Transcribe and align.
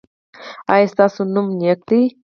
ایا 0.73 0.87
ستاسو 0.93 1.21
نوم 1.33 1.47
نیک 1.59 1.79
دی؟ 1.89 2.01